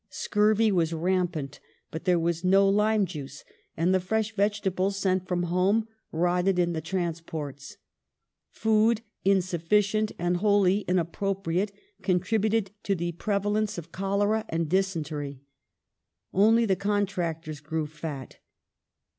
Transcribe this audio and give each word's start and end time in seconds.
Scurvy 0.09 0.71
was 0.71 0.95
rampant; 0.95 1.59
but 1.91 2.05
there 2.05 2.17
was 2.17 2.43
no 2.43 2.67
lime 2.67 3.05
juice, 3.05 3.43
and 3.77 3.93
the 3.93 3.99
fresh 3.99 4.35
vegetables 4.35 4.97
seht 4.99 5.27
from 5.27 5.43
home 5.43 5.87
rotted 6.11 6.57
in 6.57 6.73
the 6.73 6.81
Transports; 6.81 7.77
food, 8.49 9.01
insufficient 9.23 10.11
and 10.17 10.37
wholly 10.37 10.79
inappropriate, 10.87 11.71
contributed 12.01 12.71
to 12.81 12.95
the 12.95 13.11
prevalence 13.11 13.77
of 13.77 13.91
cholera 13.91 14.43
and 14.49 14.67
dysentery. 14.69 15.43
Only 16.33 16.65
the 16.65 16.75
contractors 16.75 17.59
grew 17.59 17.85
fat. 17.85 18.37